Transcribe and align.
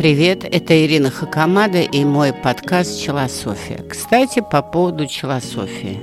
Привет, 0.00 0.44
это 0.44 0.82
Ирина 0.82 1.10
Хакамада 1.10 1.82
и 1.82 2.06
мой 2.06 2.32
подкаст 2.32 2.98
«Челософия». 2.98 3.84
Кстати, 3.86 4.40
по 4.40 4.62
поводу 4.62 5.06
челософии. 5.06 6.00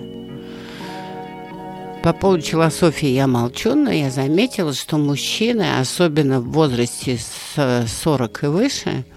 По 2.04 2.14
поводу 2.14 2.44
челософии 2.44 3.08
я 3.08 3.26
молчу, 3.26 3.74
но 3.74 3.90
я 3.90 4.12
заметила, 4.12 4.76
что 4.76 5.00
мужчины, 5.00 5.80
особенно 5.80 6.42
в 6.42 6.52
возрасте 6.52 7.18
с 7.18 7.88
40 7.88 8.44
и 8.44 8.46
выше– 8.46 9.04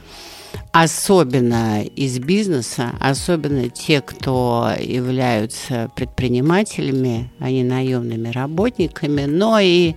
особенно 0.72 1.82
из 1.82 2.18
бизнеса, 2.18 2.92
особенно 3.00 3.68
те, 3.68 4.00
кто 4.00 4.72
являются 4.78 5.90
предпринимателями, 5.96 7.30
а 7.38 7.50
не 7.50 7.64
наемными 7.64 8.28
работниками, 8.28 9.24
но 9.24 9.58
и 9.58 9.94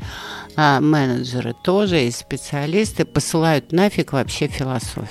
а, 0.55 0.79
менеджеры 0.79 1.53
тоже, 1.63 2.05
и 2.05 2.11
специалисты 2.11 3.05
посылают 3.05 3.71
нафиг 3.71 4.13
вообще 4.13 4.47
философию. 4.47 5.07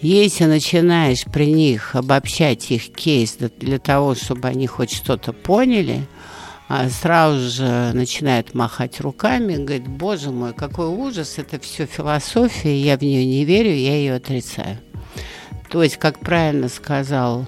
Если 0.00 0.44
начинаешь 0.44 1.24
при 1.24 1.52
них 1.52 1.96
обобщать 1.96 2.70
их 2.70 2.92
кейс 2.92 3.36
для 3.36 3.78
того, 3.78 4.14
чтобы 4.14 4.48
они 4.48 4.66
хоть 4.66 4.92
что-то 4.92 5.32
поняли– 5.32 6.06
сразу 6.90 7.48
же 7.48 7.92
начинает 7.94 8.54
махать 8.54 9.00
руками, 9.00 9.56
говорит, 9.56 9.88
боже 9.88 10.30
мой, 10.30 10.52
какой 10.52 10.86
ужас, 10.86 11.38
это 11.38 11.58
все 11.58 11.86
философия, 11.86 12.78
я 12.78 12.98
в 12.98 13.02
нее 13.02 13.24
не 13.24 13.44
верю, 13.44 13.70
я 13.70 13.96
ее 13.96 14.14
отрицаю. 14.14 14.78
То 15.70 15.82
есть, 15.82 15.96
как 15.96 16.18
правильно 16.18 16.68
сказал 16.68 17.46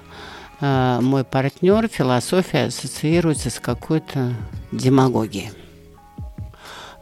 э, 0.59 0.99
мой 1.01 1.23
партнер, 1.23 1.87
философия 1.87 2.65
ассоциируется 2.65 3.49
с 3.49 3.59
какой-то 3.59 4.33
демагогией. 4.71 5.51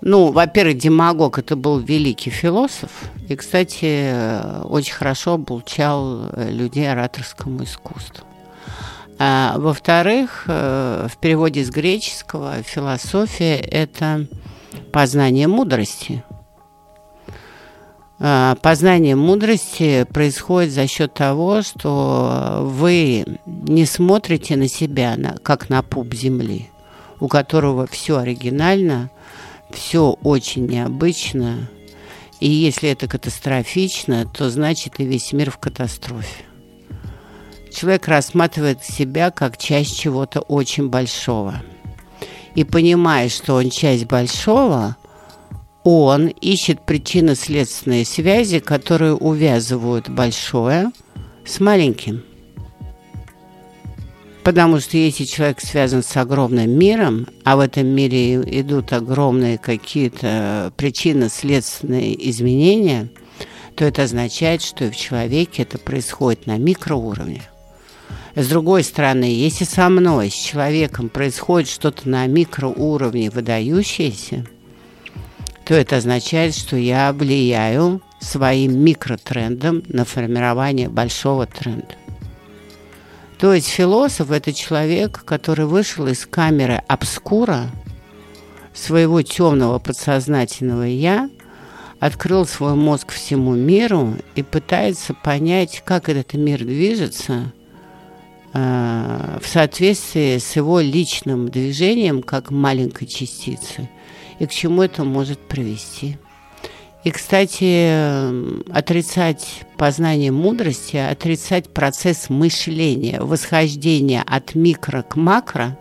Ну, 0.01 0.31
во-первых, 0.31 0.77
демагог 0.77 1.39
это 1.39 1.55
был 1.55 1.79
великий 1.79 2.29
философ, 2.29 2.91
и, 3.27 3.35
кстати, 3.35 4.63
очень 4.63 4.93
хорошо 4.93 5.33
обучал 5.33 6.29
людей 6.37 6.89
ораторскому 6.89 7.63
искусству. 7.63 8.25
А, 9.21 9.57
во-вторых, 9.57 10.45
э, 10.47 11.07
в 11.11 11.17
переводе 11.17 11.65
с 11.65 11.69
греческого 11.69 12.63
философия– 12.63 13.57
это 13.57 14.27
познание 14.93 15.45
мудрости. 15.49 16.23
А, 18.21 18.55
познание 18.55 19.17
мудрости 19.17 20.05
происходит 20.13 20.71
за 20.71 20.87
счет 20.87 21.13
того, 21.13 21.61
что 21.63 22.61
вы 22.63 23.25
не 23.45 23.85
смотрите 23.85 24.55
на 24.55 24.69
себя 24.69 25.17
как 25.43 25.69
на 25.69 25.83
пуп 25.83 26.13
земли, 26.13 26.69
у 27.19 27.27
которого 27.27 27.87
все 27.87 28.19
оригинально, 28.19 29.11
все 29.69 30.17
очень 30.23 30.65
необычно, 30.65 31.69
и 32.39 32.49
если 32.49 32.89
это 32.89 33.09
катастрофично, 33.09 34.25
то 34.25 34.49
значит 34.49 35.01
и 35.01 35.03
весь 35.03 35.33
мир 35.33 35.51
в 35.51 35.57
катастрофе 35.57 36.45
человек 37.73 38.07
рассматривает 38.07 38.83
себя 38.83 39.31
как 39.31 39.57
часть 39.57 39.97
чего-то 39.97 40.41
очень 40.41 40.89
большого. 40.89 41.61
И 42.55 42.63
понимая, 42.63 43.29
что 43.29 43.55
он 43.55 43.69
часть 43.69 44.05
большого, 44.05 44.97
он 45.83 46.27
ищет 46.27 46.85
причинно-следственные 46.85 48.05
связи, 48.05 48.59
которые 48.59 49.15
увязывают 49.15 50.09
большое 50.09 50.91
с 51.45 51.59
маленьким. 51.59 52.23
Потому 54.43 54.79
что 54.79 54.97
если 54.97 55.25
человек 55.25 55.61
связан 55.61 56.01
с 56.01 56.17
огромным 56.17 56.71
миром, 56.71 57.27
а 57.43 57.55
в 57.55 57.59
этом 57.59 57.87
мире 57.87 58.35
идут 58.59 58.93
огромные 58.93 59.57
какие-то 59.57 60.73
причинно-следственные 60.75 62.29
изменения, 62.29 63.09
то 63.75 63.85
это 63.85 64.03
означает, 64.03 64.61
что 64.61 64.85
и 64.85 64.89
в 64.89 64.95
человеке 64.95 65.63
это 65.63 65.77
происходит 65.77 66.47
на 66.47 66.57
микроуровне. 66.57 67.43
С 68.35 68.47
другой 68.47 68.83
стороны, 68.83 69.25
если 69.25 69.65
со 69.65 69.89
мной, 69.89 70.29
с 70.29 70.33
человеком 70.33 71.09
происходит 71.09 71.69
что-то 71.69 72.07
на 72.07 72.25
микроуровне 72.27 73.29
выдающееся, 73.29 74.45
то 75.65 75.73
это 75.73 75.97
означает, 75.97 76.55
что 76.55 76.77
я 76.77 77.11
влияю 77.11 78.01
своим 78.19 78.79
микротрендом 78.79 79.83
на 79.87 80.05
формирование 80.05 80.89
большого 80.89 81.47
тренда. 81.47 81.95
То 83.39 83.53
есть 83.53 83.67
философ– 83.67 84.31
это 84.31 84.53
человек, 84.53 85.23
который 85.25 85.65
вышел 85.65 86.07
из 86.07 86.25
камеры 86.25 86.81
обскура 86.87 87.69
своего 88.73 89.21
темного 89.21 89.79
подсознательного 89.79 90.83
«я», 90.83 91.29
открыл 91.99 92.45
свой 92.45 92.75
мозг 92.75 93.11
всему 93.11 93.53
миру 93.53 94.15
и 94.35 94.43
пытается 94.43 95.13
понять, 95.13 95.81
как 95.85 96.09
этот 96.09 96.33
мир 96.33 96.59
движется– 96.59 97.51
в 98.53 99.43
соответствии 99.43 100.37
с 100.39 100.55
его 100.55 100.79
личным 100.79 101.49
движением 101.49 102.23
как 102.23 102.49
маленькой 102.49 103.05
частицы 103.05 103.89
и 104.39 104.45
к 104.45 104.51
чему 104.51 104.81
это 104.81 105.03
может 105.03 105.39
привести. 105.39 106.17
И, 107.03 107.11
кстати, 107.11 108.69
отрицать 108.71 109.63
познание 109.77 110.31
мудрости, 110.31 110.97
отрицать 110.97 111.69
процесс 111.69 112.29
мышления, 112.29 113.21
восхождения 113.21 114.21
от 114.25 114.53
микро 114.53 115.03
к 115.03 115.15
макро 115.15 115.77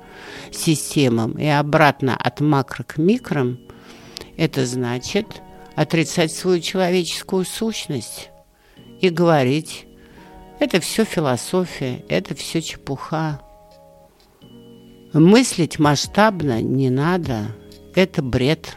системам 0.53 1.33
и 1.33 1.47
обратно 1.47 2.17
от 2.17 2.41
макро 2.41 2.85
к 2.85 2.99
микро, 2.99 3.57
это 4.37 4.65
значит 4.65 5.43
отрицать 5.75 6.33
свою 6.33 6.61
человеческую 6.61 7.45
сущность 7.45 8.31
и 9.01 9.09
говорить 9.09 9.88
это 10.61 10.81
все 10.81 11.05
философия, 11.05 12.05
это 12.09 12.35
все 12.35 12.61
чепуха. 12.61 13.41
Мыслить 15.13 15.79
масштабно 15.79 16.61
не 16.61 16.91
надо, 16.91 17.47
это 17.95 18.23
бред. 18.23 18.77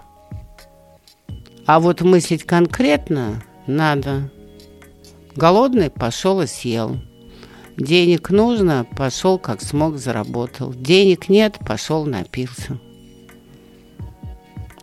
А 1.66 1.80
вот 1.80 2.02
мыслить 2.02 2.44
конкретно 2.44 3.44
надо. 3.68 4.32
Голодный 5.36 5.90
пошел 5.90 6.42
и 6.42 6.48
съел. 6.48 7.00
Денег 7.78 8.30
нужно, 8.30 8.86
пошел 8.96 9.40
как 9.40 9.62
смог, 9.62 9.98
заработал. 9.98 10.74
Денег 10.74 11.30
нет, 11.30 11.58
пошел 11.66 12.06
напился. 12.06 12.80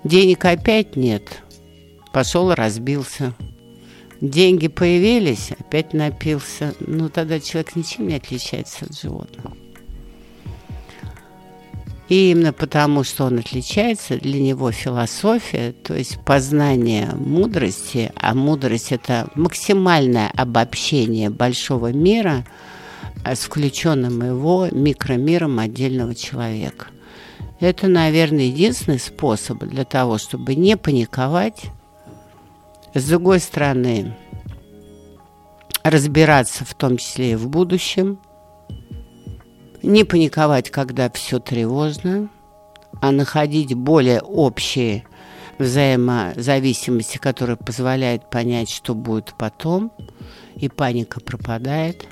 Денег 0.05 0.45
опять 0.45 0.97
нет, 0.97 1.43
пошел 2.13 2.55
разбился 2.55 3.35
деньги 4.21 4.69
появились, 4.69 5.53
опять 5.59 5.93
напился. 5.93 6.75
Ну, 6.81 7.09
тогда 7.09 7.41
человек 7.41 7.77
ничем 7.77 8.09
не 8.09 8.17
отличается 8.17 8.87
от 8.87 8.99
животного. 8.99 9.57
И 12.09 12.31
именно 12.31 12.55
потому, 12.55 13.05
что 13.05 13.25
он 13.25 13.39
отличается, 13.39 14.17
для 14.19 14.41
него 14.41 14.73
философия, 14.73 15.73
то 15.73 15.95
есть 15.95 16.19
познание 16.25 17.11
мудрости, 17.15 18.11
а 18.15 18.35
мудрость– 18.35 18.89
это 18.93 19.29
максимальное 19.35 20.31
обобщение 20.35 21.29
большого 21.29 21.93
мира 21.93 22.45
а 23.25 23.35
с 23.35 23.41
включенным 23.41 24.23
его 24.25 24.69
микромиром 24.71 25.59
отдельного 25.59 26.15
человека. 26.15 26.87
Это, 27.61 27.89
наверное, 27.89 28.45
единственный 28.45 29.01
способ 29.01 29.65
для 29.65 29.85
того, 29.85 30.19
чтобы 30.19 30.55
не 30.55 30.77
паниковать, 30.77 31.65
с 32.95 33.09
другой 33.09 33.41
стороны, 33.41 34.15
разбираться 35.83 36.65
в 36.65 36.75
том 36.75 36.97
числе 36.97 37.33
и 37.33 37.37
в 37.37 37.49
будущем, 37.49 38.19
не 39.83 40.05
паниковать, 40.05 40.71
когда 40.71 41.11
все 41.11 41.39
тревожно, 41.39 42.29
а 43.01 43.13
находить 43.13 43.75
более 43.75 44.21
общие 44.21 45.05
взаимозависимости, 45.59 47.19
которые 47.19 47.57
позволяют 47.57 48.31
понять, 48.31 48.71
что 48.71 48.95
будет 48.95 49.35
потом, 49.37 49.93
и 50.57 50.69
паника 50.69 51.21
пропадает. 51.21 52.07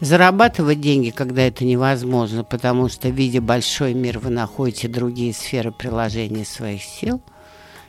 Зарабатывать 0.00 0.80
деньги, 0.80 1.10
когда 1.10 1.42
это 1.42 1.64
невозможно, 1.64 2.44
потому 2.44 2.88
что, 2.88 3.08
видя 3.08 3.40
большой 3.40 3.94
мир, 3.94 4.18
вы 4.18 4.30
находите 4.30 4.88
другие 4.88 5.32
сферы 5.32 5.72
приложения 5.72 6.44
своих 6.44 6.82
сил– 6.82 7.20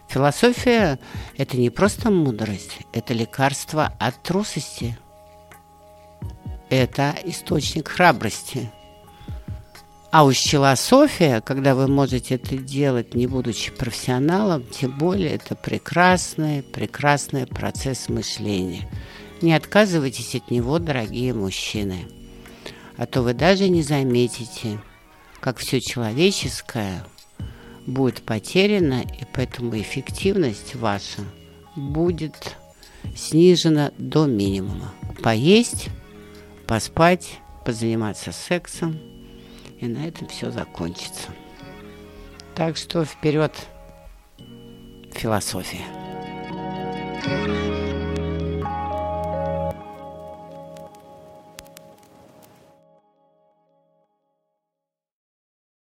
Философия– 0.08 1.00
это 1.38 1.58
не 1.58 1.70
просто 1.70 2.10
мудрость, 2.10 2.80
это 2.94 3.14
лекарство 3.14 3.94
от 4.00 4.22
трусости. 4.24 4.98
Это 6.70 7.16
источник 7.26 7.90
храбрости. 7.90 8.72
А 10.10 10.24
уж 10.24 10.38
философия, 10.38 11.42
когда 11.42 11.76
вы 11.76 11.88
можете 11.88 12.36
это 12.36 12.58
делать, 12.58 13.14
не 13.14 13.28
будучи 13.28 13.72
профессионалом, 13.72 14.64
тем 14.64 14.98
более 14.98 15.32
это 15.32 15.56
прекрасный, 15.56 16.64
прекрасный 16.64 17.46
процесс 17.46 18.08
мышления. 18.08 18.90
Не 19.42 19.54
отказывайтесь 19.54 20.36
от 20.36 20.50
него, 20.50 20.80
дорогие 20.80 21.34
мужчины. 21.34 22.08
А 22.96 23.06
то 23.06 23.22
вы 23.22 23.34
даже 23.34 23.68
не 23.68 23.84
заметите, 23.84 24.80
как 25.42 25.58
все 25.58 25.82
человеческое– 25.82 27.06
будет 27.88 28.22
потеряна, 28.22 29.02
и 29.02 29.26
поэтому 29.34 29.80
эффективность 29.80 30.76
ваша 30.76 31.24
будет 31.76 32.56
снижена 33.16 33.92
до 33.98 34.26
минимума. 34.26 34.94
Поесть, 35.24 35.88
поспать, 36.68 37.40
позаниматься 37.66 38.32
сексом, 38.32 39.00
и 39.80 39.88
на 39.88 40.08
этом 40.08 40.28
все 40.28 40.52
закончится. 40.52 41.30
Так 42.54 42.78
что 42.78 43.06
вперед, 43.06 43.54
философия. 45.14 45.86